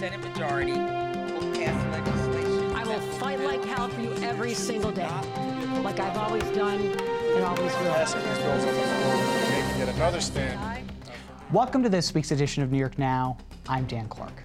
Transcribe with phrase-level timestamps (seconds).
[0.00, 2.74] Senate majority will pass legislation.
[2.74, 5.06] I will fight like hell for you every single day,
[5.82, 7.92] like I've always done and always will.
[7.92, 9.16] Passing these bills on the floor,
[9.50, 10.88] making yet another stand.
[11.52, 13.36] Welcome to this week's edition of New York Now.
[13.68, 14.42] I'm Dan Clark.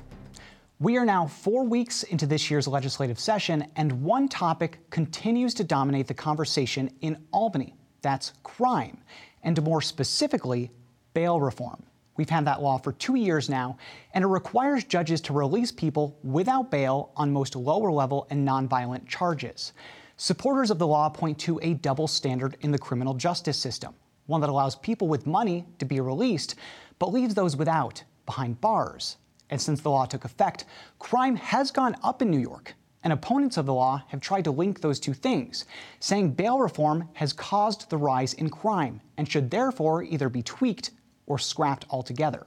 [0.80, 5.64] We are now four weeks into this year's legislative session, and one topic continues to
[5.64, 8.98] dominate the conversation in Albany that's crime,
[9.42, 10.70] and more specifically,
[11.14, 11.82] bail reform.
[12.18, 13.78] We've had that law for two years now,
[14.14, 19.08] and it requires judges to release people without bail on most lower level and nonviolent
[19.08, 19.74] charges.
[20.18, 23.94] Supporters of the law point to a double standard in the criminal justice system,
[24.28, 26.56] one that allows people with money to be released,
[27.00, 29.18] but leaves those without behind bars.
[29.50, 30.66] And since the law took effect,
[31.00, 32.76] crime has gone up in New York.
[33.04, 35.66] And opponents of the law have tried to link those two things,
[36.00, 40.90] saying bail reform has caused the rise in crime and should therefore either be tweaked
[41.28, 42.46] or scrapped altogether.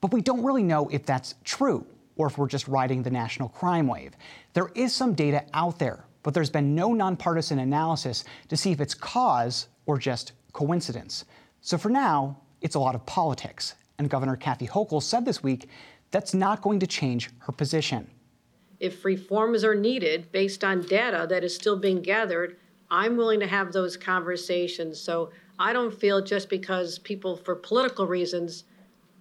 [0.00, 3.48] But we don't really know if that's true or if we're just riding the national
[3.48, 4.12] crime wave.
[4.54, 8.80] There is some data out there, but there's been no nonpartisan analysis to see if
[8.80, 11.24] it's cause or just coincidence.
[11.60, 13.74] So for now, it's a lot of politics.
[13.98, 15.68] And Governor Kathy Hochul said this week
[16.10, 18.10] that's not going to change her position.
[18.78, 22.56] If reforms are needed based on data that is still being gathered,
[22.90, 25.00] I'm willing to have those conversations.
[25.00, 28.64] So I don't feel just because people, for political reasons,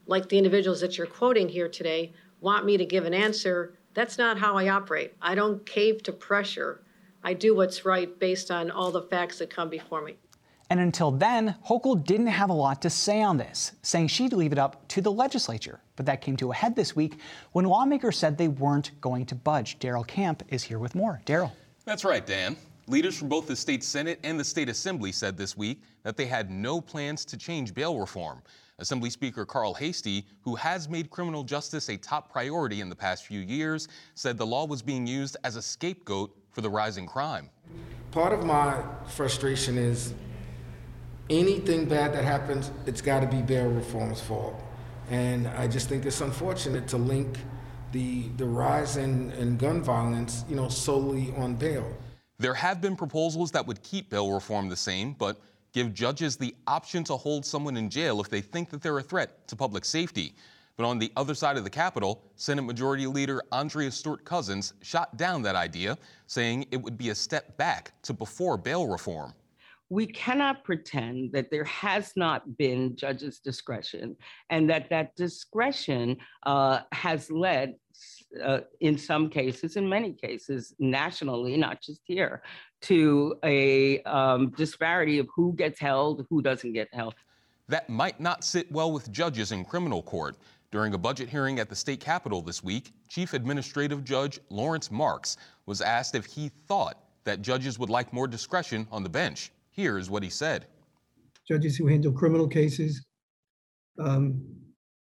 [0.08, 3.78] like the individuals that you're quoting here today, want me to give an answer.
[3.94, 5.14] That's not how I operate.
[5.22, 6.82] I don't cave to pressure.
[7.24, 10.18] I do what's right based on all the facts that come before me.
[10.70, 14.52] And until then, Hochul didn't have a lot to say on this, saying she'd leave
[14.52, 15.80] it up to the legislature.
[15.96, 17.20] But that came to a head this week
[17.52, 19.80] when lawmakers said they weren't going to budge.
[19.80, 21.22] Daryl Camp is here with more.
[21.26, 21.52] Daryl.
[21.86, 22.58] That's right, Dan.
[22.88, 26.28] Leaders from both the state Senate and the state Assembly said this week that they
[26.28, 28.44] had no plans to change bail reform.
[28.78, 33.26] Assembly Speaker Carl Heastie, who has made criminal justice a top priority in the past
[33.26, 37.50] few years, said the law was being used as a scapegoat for the rising crime.
[38.12, 40.14] Part of my frustration is
[41.30, 44.62] anything bad that happens, it's got to be bail reform's fault.
[45.10, 47.40] And I just think it's unfortunate to link
[47.94, 51.96] the, the rise in, in gun violence, you know, solely on bail.
[52.38, 55.40] There have been proposals that would keep bail reform the same, but
[55.74, 59.04] give judges the option to hold someone in jail if they think that they're a
[59.04, 60.34] threat to public safety.
[60.78, 65.16] But on the other side of the Capitol, Senate Majority Leader Andrea Stewart Cousins shot
[65.16, 65.98] down that idea,
[66.28, 69.34] saying it would be a step back to before bail reform
[69.90, 74.16] we cannot pretend that there has not been judges' discretion
[74.50, 77.76] and that that discretion uh, has led,
[78.44, 82.42] uh, in some cases, in many cases, nationally, not just here,
[82.82, 87.16] to a um, disparity of who gets held, who doesn't get held.
[87.68, 90.38] That might not sit well with judges in criminal court.
[90.72, 95.38] During a budget hearing at the state capitol this week, Chief Administrative Judge Lawrence Marks
[95.66, 99.52] was asked if he thought that judges would like more discretion on the bench.
[99.72, 100.66] Here's what he said.
[101.48, 103.06] Judges who handle criminal cases
[104.00, 104.44] um,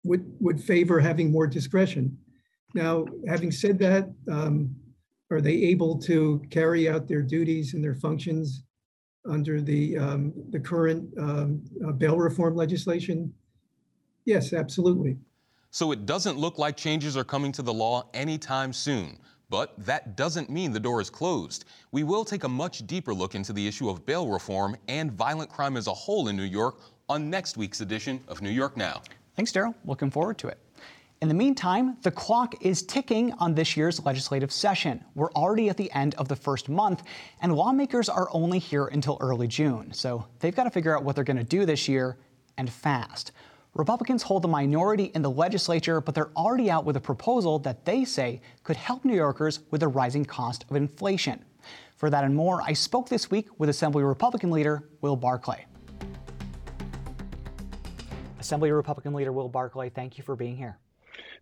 [0.02, 2.16] would, would favor having more discretion.
[2.74, 4.74] Now, having said that, um,
[5.30, 8.64] are they able to carry out their duties and their functions
[9.28, 13.32] under the, um, the current um, uh, bail reform legislation?
[14.24, 15.18] Yes, absolutely.
[15.70, 19.18] So it doesn't look like changes are coming to the law anytime soon.
[19.50, 21.64] But that doesn't mean the door is closed.
[21.90, 25.50] We will take a much deeper look into the issue of bail reform and violent
[25.50, 29.02] crime as a whole in New York on next week's edition of New York Now.
[29.34, 29.74] Thanks, Daryl.
[29.84, 30.58] Looking forward to it.
[31.22, 35.04] In the meantime, the clock is ticking on this year's legislative session.
[35.14, 37.02] We're already at the end of the first month,
[37.42, 39.92] and lawmakers are only here until early June.
[39.92, 42.16] So they've got to figure out what they're going to do this year
[42.56, 43.32] and fast.
[43.74, 47.84] Republicans hold the minority in the legislature, but they're already out with a proposal that
[47.84, 51.44] they say could help New Yorkers with the rising cost of inflation.
[51.96, 55.66] For that and more, I spoke this week with Assembly Republican leader Will Barclay.
[58.38, 60.78] Assembly Republican leader Will Barclay, thank you for being here.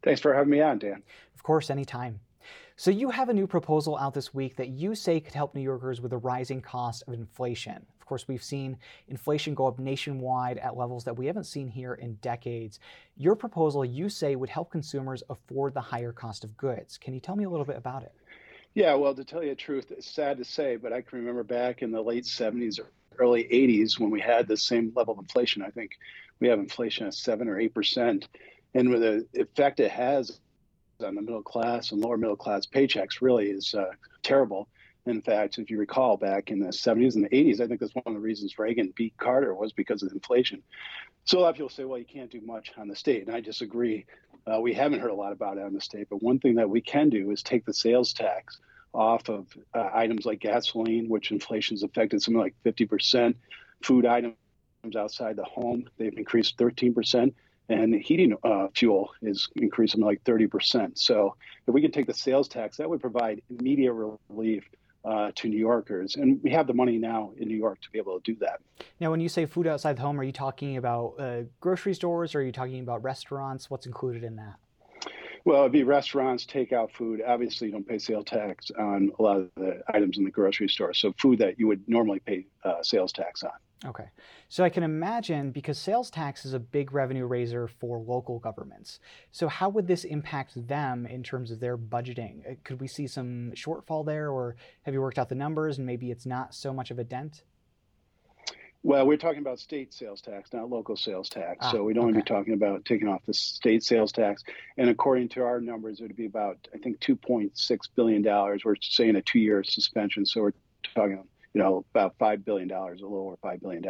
[0.09, 1.03] Thanks for having me on, Dan.
[1.35, 2.21] Of course, anytime.
[2.77, 5.61] So, you have a new proposal out this week that you say could help New
[5.61, 8.79] Yorkers with the rising cost of inflation Of course, we've seen
[9.09, 12.81] inflation go up nationwide at levels that we haven't seen here in decades.
[13.19, 16.97] Your proposal, you say, would help consumers afford the higher cost of goods.
[16.97, 18.15] Can you tell me a little bit about it?
[18.73, 21.43] Yeah, well, to tell you the truth, it's sad to say, but I can remember
[21.43, 22.87] back in the late 70s or
[23.19, 25.61] early 80s when we had the same level of inflation.
[25.61, 25.99] I think
[26.41, 28.25] we have inflation at 7 or 8%.
[28.75, 30.41] And the effect it has
[31.05, 33.91] on the middle class and lower middle class paychecks really is uh,
[34.23, 34.69] terrible.
[35.07, 37.95] In fact, if you recall back in the 70s and the 80s, I think that's
[37.95, 40.63] one of the reasons Reagan beat Carter was because of inflation.
[41.25, 43.35] So a lot of people say, well, you can't do much on the state, and
[43.35, 44.07] I disagree.
[44.47, 46.69] Uh, we haven't heard a lot about it in the state, but one thing that
[46.69, 48.59] we can do is take the sales tax
[48.95, 53.35] off of uh, items like gasoline, which inflation's affected something like 50%.
[53.83, 54.35] Food items
[54.97, 57.33] outside the home, they've increased 13%.
[57.69, 60.99] And heating uh, fuel is increasing like 30%.
[60.99, 61.37] So
[61.67, 64.65] if we can take the sales tax, that would provide immediate relief
[65.05, 66.17] uh, to New Yorkers.
[66.17, 68.61] And we have the money now in New York to be able to do that.
[69.01, 72.35] Now, when you say food outside the home, are you talking about uh, grocery stores
[72.35, 73.71] or are you talking about restaurants?
[73.71, 74.57] What's included in that?
[75.49, 77.23] Well, it'd be restaurants, takeout food.
[77.27, 80.69] Obviously, you don't pay sales tax on a lot of the items in the grocery
[80.69, 80.93] store.
[80.93, 83.53] So, food that you would normally pay uh, sales tax on.
[83.87, 84.11] Okay.
[84.51, 89.01] So I can imagine because sales tax is a big revenue raiser for local governments.
[89.31, 92.63] So how would this impact them in terms of their budgeting?
[92.65, 96.11] Could we see some shortfall there or have you worked out the numbers and maybe
[96.11, 97.45] it's not so much of a dent?
[98.85, 101.59] Well, we're talking about state sales tax, not local sales tax.
[101.61, 102.21] Ah, so we'd only okay.
[102.21, 104.45] be talking about taking off the state sales tax.
[104.77, 108.23] And according to our numbers, it would be about, I think, $2.6 billion.
[108.23, 110.25] We're saying a two year suspension.
[110.25, 110.53] So we're
[110.95, 113.85] talking, you know, about $5 billion, a little over $5 billion,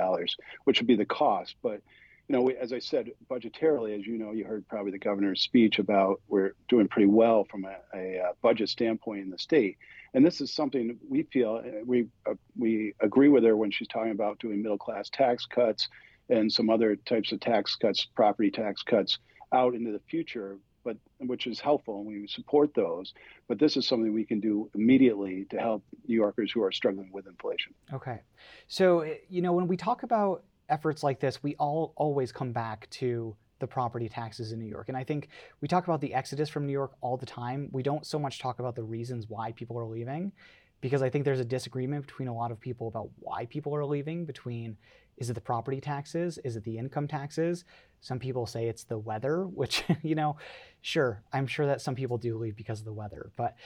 [0.64, 1.56] which would be the cost.
[1.62, 1.82] But,
[2.28, 5.40] you know, we, as I said, budgetarily, as you know, you heard probably the governor's
[5.40, 9.78] speech about we're doing pretty well from a, a budget standpoint in the state.
[10.12, 13.88] And this is something we feel uh, we uh, we agree with her when she's
[13.88, 15.88] talking about doing middle class tax cuts
[16.28, 19.18] and some other types of tax cuts, property tax cuts
[19.52, 23.14] out into the future, but which is helpful and we support those.
[23.48, 27.10] But this is something we can do immediately to help New Yorkers who are struggling
[27.10, 27.72] with inflation.
[27.92, 28.20] Okay.
[28.66, 32.52] So, eh, you know, when we talk about efforts like this, we all always come
[32.52, 34.88] back to the property taxes in New York.
[34.88, 35.28] And I think
[35.60, 37.68] we talk about the exodus from New York all the time.
[37.72, 40.32] We don't so much talk about the reasons why people are leaving
[40.80, 43.84] because I think there's a disagreement between a lot of people about why people are
[43.84, 44.76] leaving between
[45.16, 46.38] is it the property taxes?
[46.44, 47.64] Is it the income taxes?
[48.00, 50.36] Some people say it's the weather, which, you know,
[50.80, 53.32] sure, I'm sure that some people do leave because of the weather.
[53.36, 53.56] But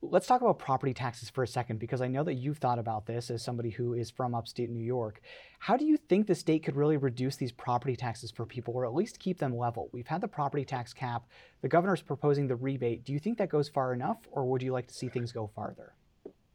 [0.00, 3.06] let's talk about property taxes for a second because I know that you've thought about
[3.06, 5.20] this as somebody who is from upstate New York.
[5.58, 8.86] How do you think the state could really reduce these property taxes for people or
[8.86, 9.88] at least keep them level?
[9.92, 11.24] We've had the property tax cap,
[11.62, 13.04] the governor's proposing the rebate.
[13.04, 15.50] Do you think that goes far enough or would you like to see things go
[15.54, 15.94] farther?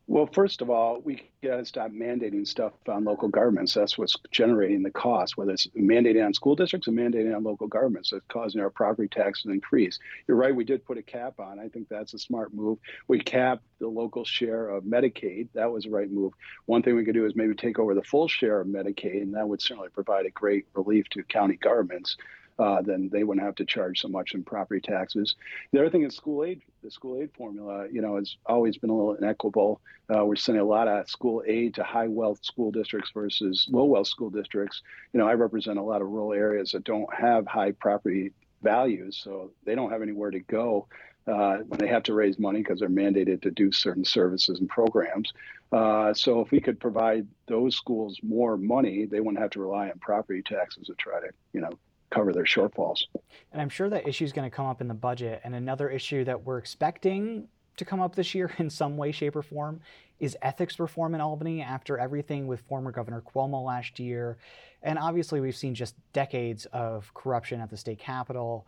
[0.06, 3.74] Well, first of all, we got to stop mandating stuff on local governments.
[3.74, 7.68] That's what's generating the cost, whether it's mandating on school districts or mandating on local
[7.68, 8.10] governments.
[8.10, 10.00] That's causing our property taxes to increase.
[10.28, 11.58] You're right, we did put a cap on.
[11.58, 12.80] I think that's a smart move.
[13.08, 15.48] We capped the local share of Medicaid.
[15.54, 16.34] That was the right move.
[16.66, 19.36] One thing we could do is maybe take over the full share of Medicaid, and
[19.36, 22.18] that would certainly provide a great relief to county governments
[22.60, 25.36] uh, then they wouldn't have to charge so much in property taxes.
[25.72, 26.62] The other thing is school aid.
[26.84, 29.82] The school aid formula, you know, has always been a little inequitable.
[30.14, 33.86] Uh, we're sending a lot of school aid to high wealth school districts versus low
[33.86, 34.82] wealth school districts.
[35.14, 39.20] You know, I represent a lot of rural areas that don't have high property values,
[39.22, 40.88] so they don't have anywhere to go.
[41.26, 44.68] Uh, when they have to raise money because they're mandated to do certain services and
[44.68, 45.32] programs.
[45.72, 49.90] Uh, so if we could provide those schools more money, they wouldn't have to rely
[49.90, 51.72] on property taxes to try to, you know,
[52.14, 53.06] cover their shortfalls.
[53.52, 55.42] And I'm sure that issue is going to come up in the budget.
[55.44, 59.36] And another issue that we're expecting to come up this year in some way, shape,
[59.36, 59.82] or form
[60.20, 64.38] is ethics reform in Albany after everything with former Governor Cuomo last year.
[64.82, 68.68] And obviously, we've seen just decades of corruption at the state capitol.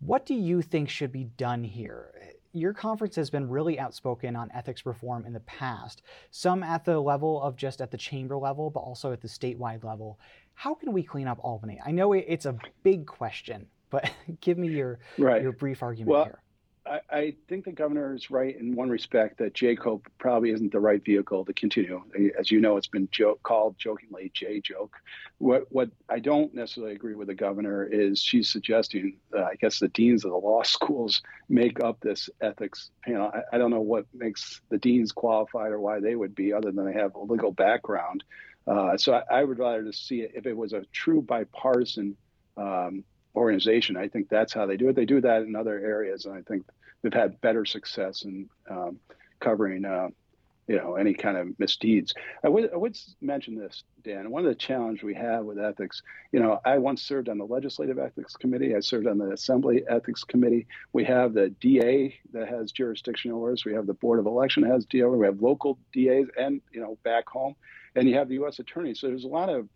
[0.00, 2.12] What do you think should be done here?
[2.52, 7.00] Your conference has been really outspoken on ethics reform in the past, some at the
[7.00, 10.20] level of just at the chamber level, but also at the statewide level.
[10.54, 11.80] How can we clean up Albany?
[11.84, 15.42] I know it's a big question, but give me your right.
[15.42, 16.40] your brief argument well, here.
[16.86, 20.80] I, I think the governor is right in one respect that JCOPE probably isn't the
[20.80, 22.02] right vehicle to continue.
[22.38, 24.96] As you know, it's been joke, called jokingly J joke.
[25.38, 29.78] What what I don't necessarily agree with the governor is she's suggesting, uh, I guess,
[29.78, 33.30] the deans of the law schools make up this ethics panel.
[33.32, 36.70] I, I don't know what makes the deans qualified or why they would be, other
[36.70, 38.24] than they have a legal background.
[38.66, 42.16] Uh, so I, I, would rather just see it if it was a true bipartisan
[42.56, 43.04] um,
[43.36, 43.96] organization.
[43.96, 44.96] I think that's how they do it.
[44.96, 46.64] They do that in other areas, and I think
[47.02, 48.98] they've had better success in um,
[49.40, 50.08] covering, uh,
[50.66, 52.14] you know, any kind of misdeeds.
[52.42, 54.30] I would, I would mention this, Dan.
[54.30, 56.00] One of the challenges we have with ethics,
[56.32, 58.74] you know, I once served on the Legislative Ethics Committee.
[58.74, 60.66] I served on the Assembly Ethics Committee.
[60.94, 63.66] We have the DA that has jurisdiction over us.
[63.66, 65.04] We have the Board of Election has DA.
[65.04, 67.56] We have local DAs, and you know, back home
[67.96, 68.58] and you have the U.S.
[68.58, 68.94] attorney.
[68.94, 69.68] So there's a lot of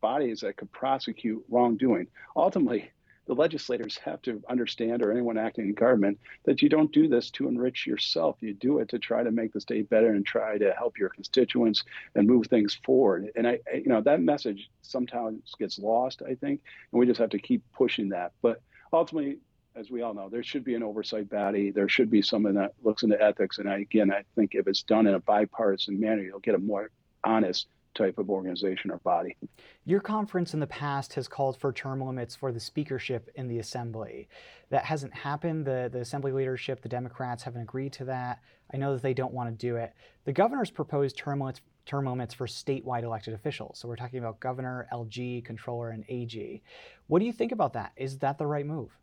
[0.00, 2.06] bodies that could prosecute wrongdoing.
[2.36, 2.90] Ultimately,
[3.26, 7.30] the legislators have to understand, or anyone acting in government, that you don't do this
[7.32, 8.36] to enrich yourself.
[8.40, 11.10] You do it to try to make the state better and try to help your
[11.10, 11.84] constituents
[12.14, 13.30] and move things forward.
[13.36, 17.30] And I, you know, that message sometimes gets lost, I think, and we just have
[17.30, 18.32] to keep pushing that.
[18.40, 18.62] But
[18.94, 19.40] ultimately,
[19.76, 21.70] as we all know, there should be an oversight body.
[21.70, 23.58] There should be someone that looks into ethics.
[23.58, 26.58] And I, again, I think if it's done in a bipartisan manner, you'll get a
[26.58, 26.90] more
[27.24, 29.36] honest type of organization or body.
[29.84, 33.58] Your conference in the past has called for term limits for the speakership in the
[33.58, 34.28] assembly.
[34.70, 35.66] That hasn't happened.
[35.66, 38.40] The, the assembly leadership, the Democrats, haven't agreed to that.
[38.72, 39.94] I know that they don't want to do it.
[40.24, 43.78] The governor's proposed term limits, term limits for statewide elected officials.
[43.78, 46.62] So we're talking about governor, LG, comptroller, and AG.
[47.08, 47.92] What do you think about that?
[47.96, 48.96] Is that the right move?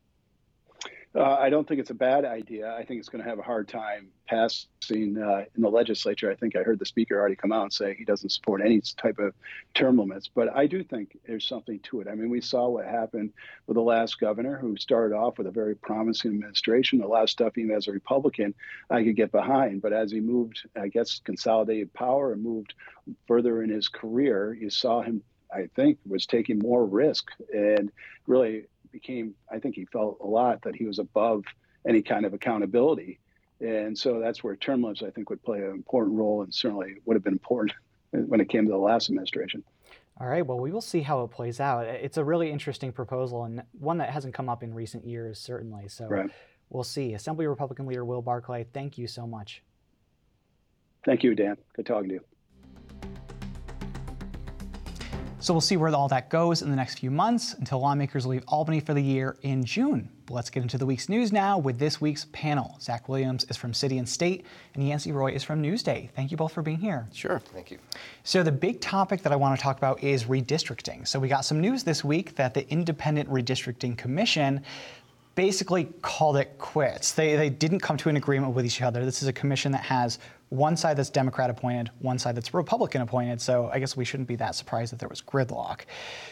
[1.15, 2.75] Uh, I don't think it's a bad idea.
[2.75, 6.29] I think it's going to have a hard time passing uh, in the legislature.
[6.29, 8.81] I think I heard the speaker already come out and say he doesn't support any
[8.97, 9.33] type of
[9.73, 10.27] term limits.
[10.27, 12.09] But I do think there's something to it.
[12.09, 13.31] I mean, we saw what happened
[13.65, 17.01] with the last governor who started off with a very promising administration.
[17.01, 18.53] A lot of stuff, even as a Republican,
[18.89, 19.81] I could get behind.
[19.81, 22.73] But as he moved, I guess, consolidated power and moved
[23.25, 27.91] further in his career, you saw him I think, was taking more risk and
[28.27, 31.43] really became, I think he felt a lot that he was above
[31.87, 33.19] any kind of accountability.
[33.59, 36.95] And so that's where term limits, I think, would play an important role and certainly
[37.05, 37.73] would have been important
[38.11, 39.63] when it came to the last administration.
[40.19, 41.85] All right, well, we will see how it plays out.
[41.87, 45.89] It's a really interesting proposal and one that hasn't come up in recent years, certainly.
[45.89, 46.29] So right.
[46.69, 47.13] we'll see.
[47.13, 49.61] Assembly Republican Leader Will Barclay, thank you so much.
[51.03, 51.57] Thank you, Dan.
[51.75, 52.34] Good talking to you.
[55.45, 58.43] So we'll see where all that goes in the next few months until lawmakers leave
[58.47, 60.09] Albany for the year in June.
[60.25, 62.79] But let's get into the week's news now with this week's panel.
[62.81, 66.09] Zach Williams is from City and State, and Yancey Roy is from Newsday.
[66.15, 67.05] Thank you both for being here.
[67.13, 67.77] Sure, thank you.
[68.23, 71.07] So the big topic that I want to talk about is redistricting.
[71.07, 74.63] So we got some news this week that the Independent Redistricting Commission
[75.35, 77.11] basically called it quits.
[77.11, 79.05] They, they didn't come to an agreement with each other.
[79.05, 80.17] This is a commission that has
[80.49, 83.41] one side that's Democrat appointed, one side that's Republican appointed.
[83.41, 85.81] So I guess we shouldn't be that surprised that there was gridlock.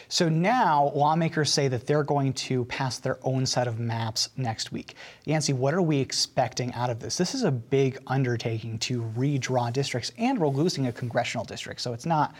[0.08, 4.72] So now lawmakers say that they're going to pass their own set of maps next
[4.72, 4.94] week.
[5.24, 7.16] Yancey, what are we expecting out of this?
[7.16, 11.80] This is a big undertaking to redraw districts, and we're losing a congressional district.
[11.80, 12.34] So it's not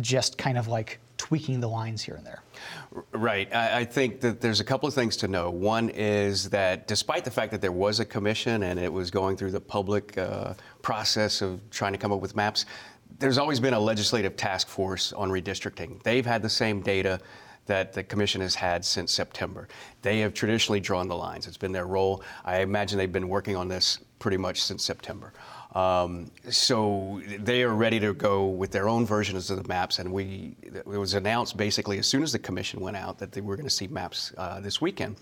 [0.00, 0.98] just kind of like
[1.28, 2.42] tweaking the lines here and there.
[3.12, 3.54] Right.
[3.54, 5.50] I, I, think that there's a couple of things to know.
[5.50, 9.36] One is that despite the fact that there was a commission and it was going
[9.36, 12.64] through the public uh, process of trying to come up with maps,
[13.18, 16.02] there's always been a legislative task force on redistricting.
[16.02, 17.20] They've had the same data
[17.66, 19.68] that the commission has had since September.
[20.00, 21.46] They have traditionally drawn the lines.
[21.46, 22.22] It's been their role.
[22.46, 25.34] I imagine they've been working on this pretty much since September.
[25.74, 30.12] Um, so they are ready to go with their own versions of the maps, and
[30.12, 33.54] we it was announced basically as soon as the commission went out that they were
[33.54, 35.16] going to see maps uh, this weekend.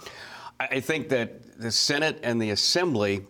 [0.61, 3.23] I think that the Senate and the Assembly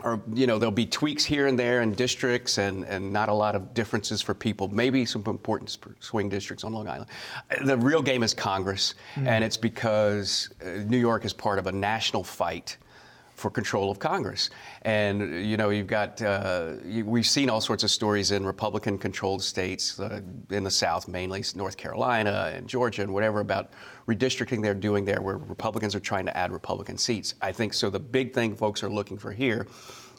[0.00, 3.32] are, you know, there'll be tweaks here and there in districts and, and not a
[3.32, 7.10] lot of differences for people, maybe some important swing districts on Long Island.
[7.64, 9.26] The real game is Congress, mm-hmm.
[9.26, 12.76] and it's because uh, New York is part of a national fight
[13.38, 14.50] for control of Congress.
[14.82, 19.42] And, you know, you've got, uh, we've seen all sorts of stories in Republican controlled
[19.42, 23.72] states uh, in the South, mainly North Carolina and Georgia and whatever, about
[24.08, 27.34] redistricting they're doing there where Republicans are trying to add Republican seats.
[27.40, 27.90] I think so.
[27.90, 29.66] The big thing folks are looking for here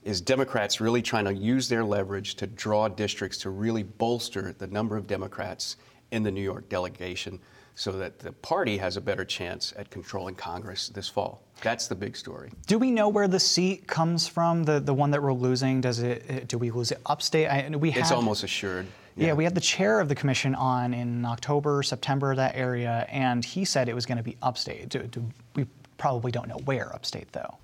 [0.04, 4.68] is Democrats really trying to use their leverage to draw districts to really bolster the
[4.68, 5.76] number of Democrats
[6.12, 7.40] in the New York delegation
[7.80, 11.42] so that the party has a better chance at controlling Congress this fall.
[11.62, 12.52] That's the big story.
[12.68, 14.64] Do we know where the seat comes from?
[14.64, 15.80] The the one that we're losing?
[15.80, 16.50] Does it?
[16.50, 17.48] Do we lose it upstate?
[17.48, 18.86] I, we had, it's almost assured.
[19.16, 19.28] Yeah.
[19.28, 19.34] yeah.
[19.34, 23.64] we had the chair of the commission on in October, September, that area, and he
[23.64, 24.90] said it was going to be upstate.
[24.90, 25.24] Do, do,
[25.56, 25.66] we
[25.98, 27.58] probably don't know where upstate, though.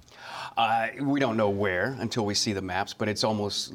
[0.56, 3.74] Uh, we don't know where until we see the maps, but it's almost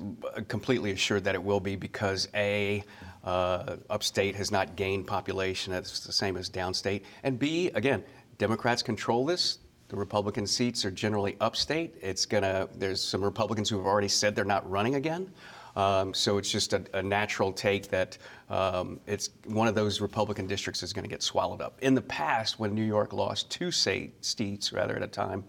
[0.48, 2.82] completely assured that it will be because A,
[3.24, 5.72] uh, upstate has not gained population.
[5.72, 7.02] That's the same as downstate.
[7.22, 8.02] And B, again,
[8.38, 9.58] Democrats control this.
[9.88, 11.96] The Republican seats are generally upstate.
[12.00, 12.68] It's gonna.
[12.76, 15.30] There's some Republicans who have already said they're not running again.
[15.76, 20.46] Um, so it's just a, a natural take that um, it's one of those Republican
[20.46, 21.78] districts is going to get swallowed up.
[21.80, 25.44] In the past, when New York lost two state seats rather at a time,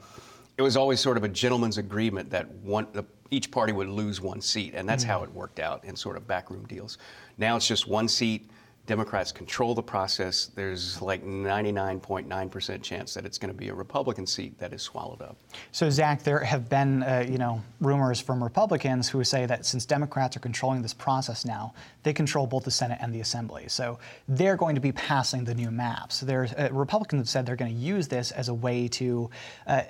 [0.58, 4.22] it was always sort of a gentleman's agreement that one, the, each party would lose
[4.22, 5.14] one seat, and that's mm-hmm.
[5.14, 6.98] how it worked out in sort of backroom deals.
[7.38, 8.50] Now it's just one seat.
[8.88, 10.48] Democrats control the process.
[10.56, 15.22] There's like 99.9% chance that it's going to be a Republican seat that is swallowed
[15.22, 15.38] up.
[15.72, 19.86] So, Zach, there have been, uh, you know, rumors from Republicans who say that since
[19.86, 21.74] Democrats are controlling this process now,
[22.04, 23.66] they control both the Senate and the Assembly.
[23.68, 26.22] So they're going to be passing the new maps.
[26.22, 29.30] There's uh, Republicans have said they're going to use this as a way to.
[29.68, 29.84] Uh,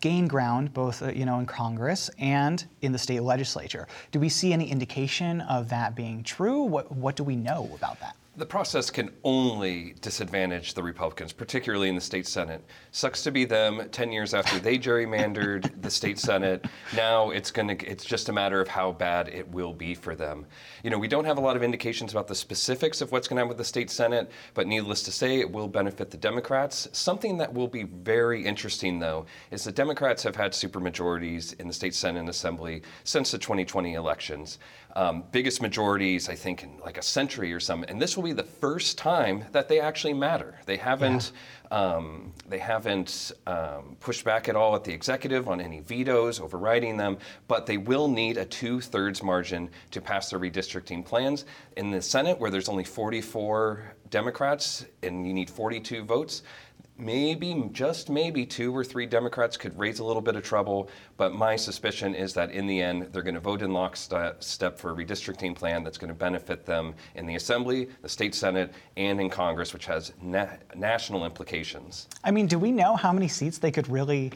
[0.00, 3.86] gain ground both uh, you know in Congress and in the state legislature.
[4.12, 6.62] Do we see any indication of that being true?
[6.62, 8.16] What what do we know about that?
[8.36, 12.62] The process can only disadvantage the Republicans, particularly in the state Senate.
[12.90, 13.88] Sucks to be them.
[13.90, 17.86] Ten years after they gerrymandered the state Senate, now it's going to.
[17.86, 20.46] It's just a matter of how bad it will be for them.
[20.82, 23.36] You know, we don't have a lot of indications about the specifics of what's going
[23.36, 26.88] to happen with the state Senate, but needless to say, it will benefit the Democrats.
[26.92, 31.74] Something that will be very interesting, though, is the Democrats have had supermajorities in the
[31.74, 34.58] state Senate and Assembly since the 2020 elections
[34.96, 37.88] um, biggest majorities, I think, in like a century or something.
[37.90, 40.58] And this will be the first time that they actually matter.
[40.64, 41.32] They haven't.
[41.32, 41.40] Yeah.
[41.68, 46.96] Um, they haven't um, pushed back at all at the executive on any vetoes, overriding
[46.96, 51.44] them, but they will need a two thirds margin to pass their redistricting plans.
[51.76, 56.44] In the Senate, where there's only 44 Democrats and you need 42 votes,
[56.98, 60.88] maybe, just maybe, two or three Democrats could raise a little bit of trouble.
[61.16, 64.90] But my suspicion is that in the end, they're going to vote in lockstep for
[64.90, 69.20] a redistricting plan that's going to benefit them in the Assembly, the State Senate, and
[69.20, 72.08] in Congress, which has na- national implications.
[72.24, 74.32] I mean, do we know how many seats they could really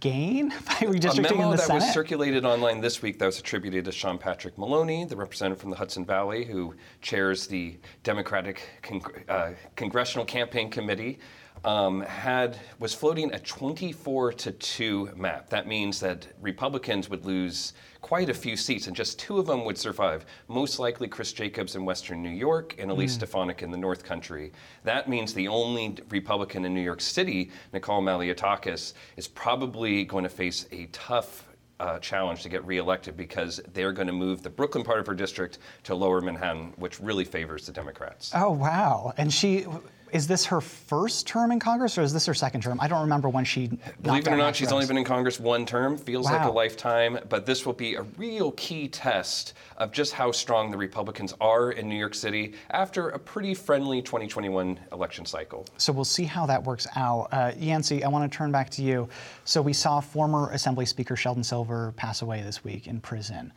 [0.00, 1.82] gain by redistricting a memo in the that Senate?
[1.82, 5.70] was circulated online this week that was attributed to Sean Patrick Maloney, the representative from
[5.70, 11.18] the Hudson Valley, who chairs the Democratic Con- uh, Congressional Campaign Committee
[11.64, 15.48] um, had was floating a 24 to 2 map.
[15.50, 19.64] That means that Republicans would lose quite a few seats, and just two of them
[19.64, 20.24] would survive.
[20.46, 23.16] Most likely Chris Jacobs in Western New York and Elise mm.
[23.16, 24.52] Stefanik in the North Country.
[24.84, 30.30] That means the only Republican in New York City, Nicole Malliotakis, is probably going to
[30.30, 31.48] face a tough
[31.80, 35.14] uh, challenge to get reelected because they're going to move the Brooklyn part of her
[35.14, 38.32] district to lower Manhattan, which really favors the Democrats.
[38.34, 39.12] Oh, wow.
[39.16, 39.64] And she
[40.12, 42.78] is this her first term in Congress or is this her second term?
[42.80, 43.70] I don't remember when she.
[44.02, 45.96] Believe it or not, she's only been in Congress one term.
[45.96, 46.38] Feels wow.
[46.38, 50.70] like a lifetime, but this will be a real key test of just how strong
[50.70, 55.64] the Republicans are in New York City after a pretty friendly 2021 election cycle.
[55.76, 57.28] So we'll see how that works out.
[57.32, 59.08] Uh, Yancey, I want to turn back to you.
[59.44, 63.52] So we saw former Assembly Speaker Sheldon Silver pass away this week in prison.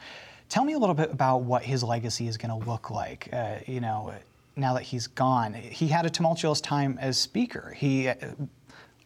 [0.50, 3.30] Tell me a little bit about what his legacy is going to look like.
[3.32, 4.14] Uh, you know,
[4.56, 5.54] now that he's gone.
[5.54, 7.74] He had a tumultuous time as speaker.
[7.76, 8.10] He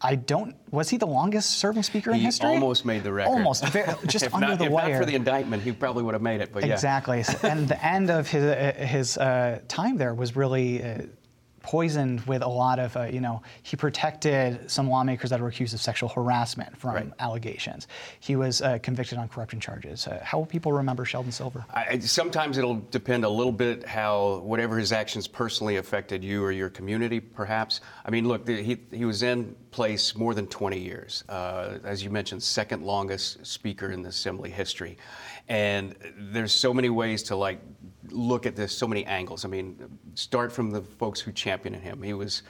[0.01, 0.55] I don't.
[0.71, 2.49] Was he the longest serving speaker he in history?
[2.49, 3.31] He almost made the record.
[3.31, 3.63] Almost,
[4.05, 4.86] just under not, the if wire.
[4.88, 6.51] If not for the indictment, he probably would have made it.
[6.53, 6.73] But yeah.
[6.73, 7.23] Exactly.
[7.43, 10.84] and the end of his his uh, time there was really.
[10.84, 11.01] Uh,
[11.65, 15.73] poisoned with a lot of, uh, you know, he protected some lawmakers that were accused
[15.73, 17.12] of sexual harassment from right.
[17.19, 17.88] allegations.
[18.19, 20.06] He was uh, convicted on corruption charges.
[20.06, 21.65] Uh, how will people remember Sheldon Silver?
[21.73, 26.51] I, sometimes it'll depend a little bit how whatever his actions personally affected you or
[26.51, 27.82] your community, perhaps.
[28.06, 31.23] I mean, look, the, he, he was in place more than 20 years.
[31.28, 34.97] Uh, as you mentioned, second longest speaker in the Assembly history.
[35.47, 37.60] And there's so many ways to like
[38.15, 39.45] look at this, so many angles.
[39.45, 39.78] I mean,
[40.15, 42.01] start from the folks who championed him.
[42.01, 42.43] He was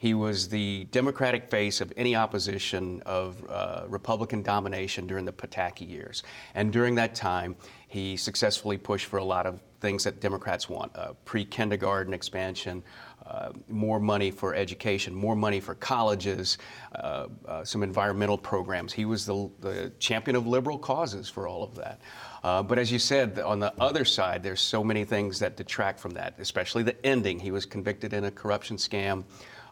[0.00, 5.86] he was the Democratic face of any opposition of uh, Republican domination during the Pataki
[5.86, 6.22] years.
[6.54, 7.54] And during that time,
[7.86, 12.82] he successfully pushed for a lot of things that Democrats want uh, pre kindergarten expansion,
[13.26, 16.56] uh, more money for education, more money for colleges,
[16.94, 18.94] uh, uh, some environmental programs.
[18.94, 22.00] He was the, the, champion of liberal causes for all of that.
[22.42, 26.00] Uh, but as you said, on the other side, there's so many things that detract
[26.00, 27.38] from that, especially the ending.
[27.38, 29.24] He was convicted in a corruption scam.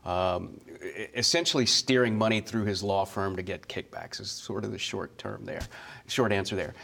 [0.04, 0.60] Um,
[1.14, 5.18] essentially steering money through his law firm to get kickbacks is sort of the short
[5.18, 5.60] term there,
[6.06, 6.74] short answer there.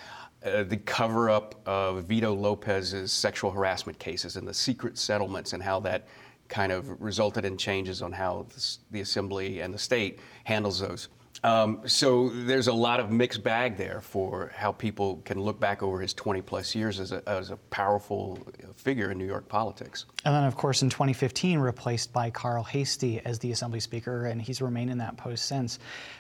[0.45, 5.63] Uh, the cover up of Vito Lopez's sexual harassment cases and the secret settlements and
[5.63, 6.07] how that
[6.49, 8.47] kind of resulted in changes on how
[8.91, 11.09] the Assembly and the state handles those.
[11.43, 15.83] Um, so there's a lot of mixed bag there for how people can look back
[15.83, 18.39] over his 20 plus years as a, as a powerful
[18.77, 20.07] figure in New York politics.
[20.25, 24.41] And then, of course, in 2015, replaced by Carl Heastie as the Assembly Speaker, and
[24.41, 25.79] he's remained in that post since.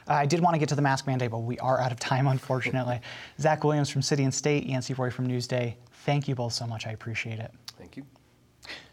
[0.09, 2.01] Uh, I did want to get to the mask mandate, but we are out of
[2.01, 3.01] time, unfortunately.
[3.41, 5.75] Zach Williams from City and State, Yancey Roy from Newsday,
[6.05, 6.87] thank you both so much.
[6.87, 7.51] I appreciate it.
[7.79, 8.05] Thank you.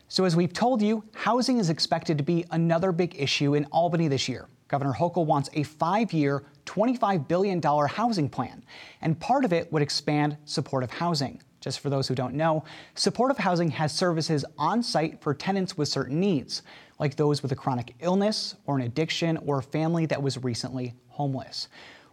[0.07, 4.09] So, as we've told you, housing is expected to be another big issue in Albany
[4.09, 4.47] this year.
[4.71, 8.63] Governor Hochul wants a five year, $25 billion housing plan,
[9.01, 11.41] and part of it would expand supportive housing.
[11.59, 12.63] Just for those who don't know,
[12.95, 16.61] supportive housing has services on site for tenants with certain needs,
[16.99, 20.93] like those with a chronic illness or an addiction or a family that was recently
[21.09, 21.67] homeless.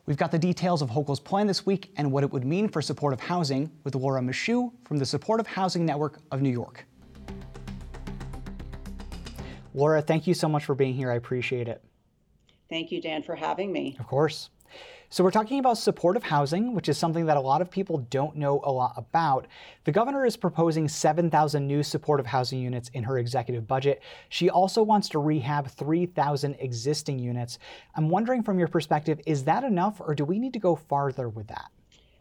[0.07, 2.83] We've got the details of Hochul's plan this week and what it would mean for
[2.83, 6.85] supportive housing with Laura Michoud from the Supportive Housing Network of New York.
[9.75, 11.13] Laura, thank you so much for being here.
[11.13, 11.85] I appreciate it.
[12.69, 13.97] Thank you, Dan, for having me.
[13.99, 14.51] Of course.
[15.11, 18.37] So, we're talking about supportive housing, which is something that a lot of people don't
[18.37, 19.47] know a lot about.
[19.85, 24.03] The governor is proposing 7,000 new supportive housing units in her executive budget.
[24.29, 27.59] She also wants to rehab 3,000 existing units.
[27.95, 31.31] I'm wondering from your perspective, is that enough or do we need to go farther
[31.31, 31.71] with that?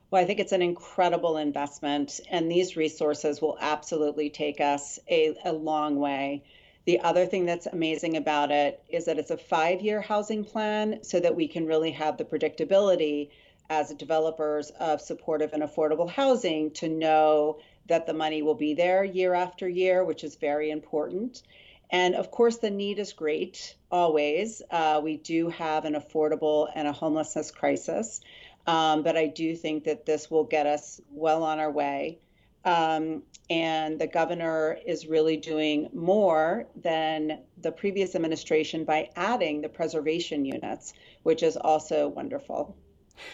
[0.10, 5.36] Well, I think it's an incredible investment, and these resources will absolutely take us a,
[5.44, 6.44] a long way.
[6.88, 11.04] The other thing that's amazing about it is that it's a five year housing plan
[11.04, 13.30] so that we can really have the predictability
[13.70, 19.04] as developers of supportive and affordable housing to know that the money will be there
[19.04, 21.44] year after year, which is very important.
[21.92, 24.62] And of course, the need is great always.
[24.72, 28.22] Uh, we do have an affordable and a homelessness crisis,
[28.66, 32.20] um, but I do think that this will get us well on our way.
[32.66, 39.70] Um, and the governor is really doing more than the previous administration by adding the
[39.70, 40.94] preservation units,
[41.24, 42.76] which is also wonderful.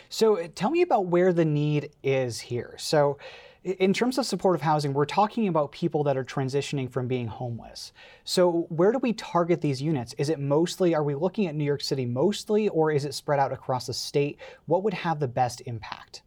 [0.09, 2.75] So uh, tell me about where the need is here.
[2.77, 3.17] So,
[3.63, 7.93] in terms of supportive housing, we're talking about people that are transitioning from being homeless.
[8.25, 10.13] So, where do we target these units?
[10.17, 13.39] Is it mostly, are we looking at New York City mostly, or is it spread
[13.39, 14.37] out across the state?
[14.65, 16.23] What would have the best impact?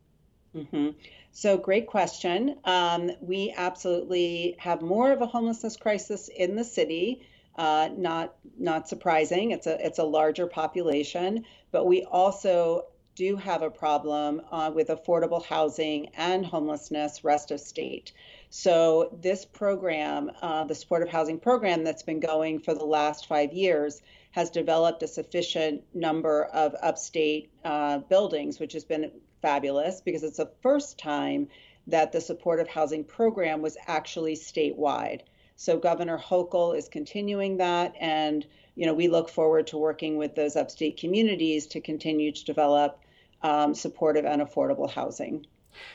[0.57, 0.91] Mm-hmm.
[1.37, 2.57] So, great question.
[2.65, 7.29] Um, we absolutely have more of a homelessness crisis in the city.
[7.57, 9.51] Uh, not not surprising.
[9.51, 14.89] It's a it's a larger population, but we also do have a problem uh, with
[14.89, 18.13] affordable housing and homelessness rest of state.
[18.49, 23.53] So this program, uh, the supportive housing program that's been going for the last five
[23.53, 29.11] years, has developed a sufficient number of upstate uh, buildings, which has been
[29.47, 31.47] fabulous because it's the first time
[31.87, 35.21] that the supportive housing program was actually statewide.
[35.55, 40.35] So Governor Hochul is continuing that, and you know we look forward to working with
[40.35, 42.99] those upstate communities to continue to develop
[43.43, 45.47] um, supportive and affordable housing.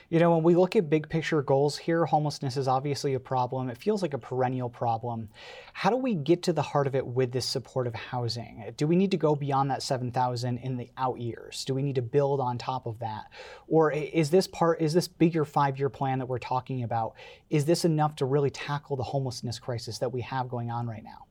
[0.10, 3.70] You know, when we look at big picture goals here, homelessness is obviously a problem.
[3.70, 5.30] It feels like a perennial problem.
[5.74, 8.74] How do we get to the heart of it with this supportive housing?
[8.78, 11.66] Do we need to go beyond that 7,000 in the out years?
[11.66, 13.26] Do we need to build on top of that?
[13.68, 17.14] Or is this part, is this bigger five year plan that we're talking about,
[17.50, 21.04] is this enough to really tackle the homelessness crisis that we have going on right
[21.04, 21.26] now?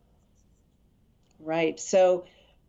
[1.39, 1.79] Right.
[1.81, 2.25] So,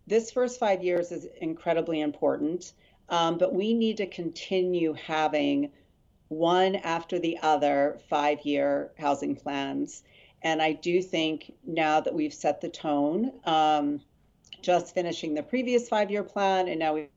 [0.08, 2.74] this first five years is incredibly important.
[3.12, 5.72] Um, but we need to continue having
[6.30, 10.02] one after the other five year housing plans.
[10.42, 14.02] And I do think now that we've set the tone, um,
[14.62, 17.10] just finishing the previous five year plan, and now we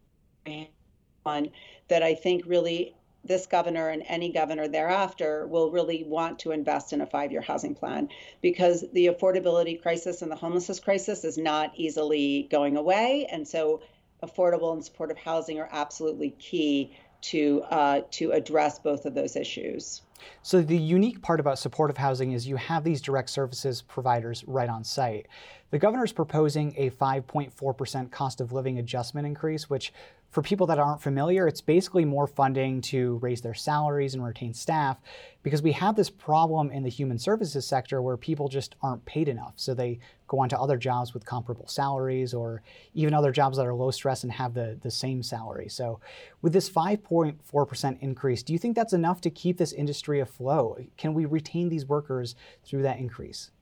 [1.22, 1.50] one
[1.88, 6.92] that I think really this governor and any governor thereafter will really want to invest
[6.92, 8.08] in a five year housing plan
[8.42, 13.26] because the affordability crisis and the homelessness crisis is not easily going away.
[13.30, 13.80] And so
[14.24, 20.02] affordable and supportive housing are absolutely key to uh, to address both of those issues.
[20.42, 24.68] So the unique part about supportive housing is you have these direct services providers right
[24.68, 25.26] on site.
[25.70, 29.92] The governor is proposing a 5.4% cost of living adjustment increase, which
[30.34, 34.52] for people that aren't familiar, it's basically more funding to raise their salaries and retain
[34.52, 35.00] staff
[35.44, 39.28] because we have this problem in the human services sector where people just aren't paid
[39.28, 39.52] enough.
[39.54, 42.62] So they go on to other jobs with comparable salaries or
[42.94, 45.68] even other jobs that are low stress and have the, the same salary.
[45.68, 46.00] So
[46.42, 50.82] with this 5.4% increase, do you think that's enough to keep this industry afloat?
[50.96, 53.52] Can we retain these workers through that increase?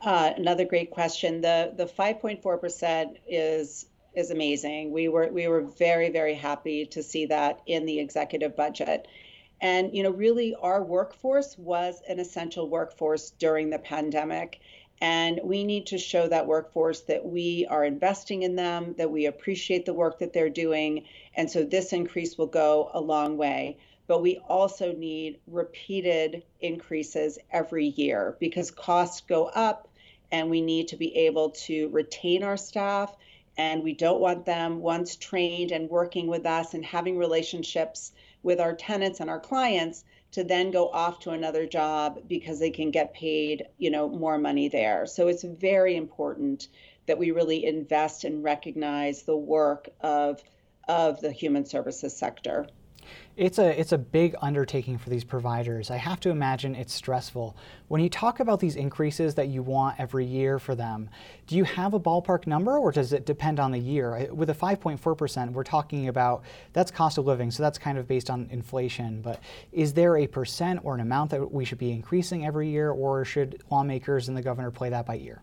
[0.00, 1.40] Uh, another great question.
[1.40, 4.92] The the 5.4% is is amazing.
[4.92, 9.08] We were we were very very happy to see that in the executive budget.
[9.60, 14.60] And you know, really our workforce was an essential workforce during the pandemic.
[15.00, 19.26] And we need to show that workforce that we are investing in them, that we
[19.26, 21.04] appreciate the work that they're doing.
[21.34, 23.78] And so this increase will go a long way.
[24.06, 29.88] But we also need repeated increases every year because costs go up
[30.30, 33.14] and we need to be able to retain our staff
[33.56, 38.12] and we don't want them once trained and working with us and having relationships
[38.42, 42.70] with our tenants and our clients to then go off to another job because they
[42.70, 45.06] can get paid you know more money there.
[45.06, 46.68] So it's very important
[47.06, 50.42] that we really invest and recognize the work of
[50.88, 52.66] of the human services sector
[53.36, 55.90] it's a it's a big undertaking for these providers.
[55.90, 57.56] I have to imagine it's stressful.
[57.88, 61.10] When you talk about these increases that you want every year for them,
[61.46, 64.28] do you have a ballpark number or does it depend on the year?
[64.32, 68.30] With a 5.4%, we're talking about that's cost of living, so that's kind of based
[68.30, 69.40] on inflation, but
[69.72, 73.24] is there a percent or an amount that we should be increasing every year or
[73.24, 75.42] should lawmakers and the governor play that by ear?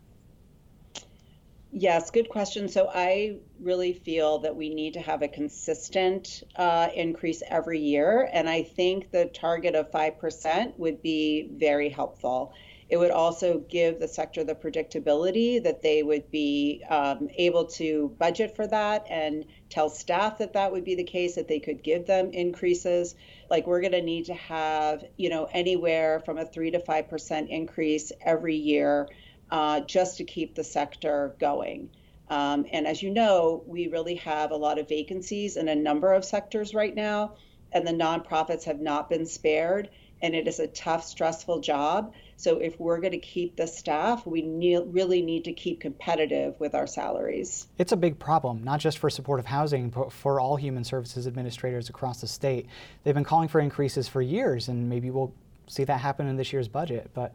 [1.74, 2.68] Yes, good question.
[2.68, 8.28] So I really feel that we need to have a consistent uh, increase every year.
[8.30, 12.52] And I think the target of 5% would be very helpful.
[12.90, 18.14] It would also give the sector the predictability that they would be um, able to
[18.18, 21.82] budget for that and tell staff that that would be the case, that they could
[21.82, 23.14] give them increases.
[23.48, 27.48] Like we're going to need to have, you know, anywhere from a 3 to 5%
[27.48, 29.08] increase every year
[29.52, 31.90] uh, just to keep the sector going.
[32.30, 36.14] Um, and as you know, we really have a lot of vacancies in a number
[36.14, 37.34] of sectors right now,
[37.70, 39.90] and the nonprofits have not been spared.
[40.22, 42.14] And it is a tough, stressful job.
[42.36, 46.54] So if we're going to keep the staff, we ne- really need to keep competitive
[46.60, 47.66] with our salaries.
[47.76, 51.88] It's a big problem, not just for supportive housing, but for all human services administrators
[51.88, 52.66] across the state.
[53.02, 55.34] They've been calling for increases for years, and maybe we'll
[55.66, 57.10] see that happen in this year's budget.
[57.14, 57.34] But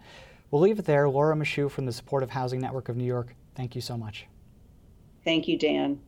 [0.52, 1.10] We'll leave it there.
[1.10, 4.28] Laura Michoud from the Supportive Housing Network of New York, thank you so much.
[5.24, 6.00] Thank you, Dan.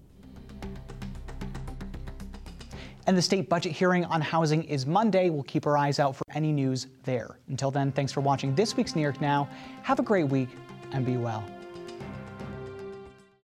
[3.06, 5.30] And the state budget hearing on housing is Monday.
[5.30, 7.40] We'll keep our eyes out for any news there.
[7.48, 9.50] Until then, thanks for watching this week's New York Now.
[9.82, 10.50] Have a great week
[10.92, 11.44] and be well.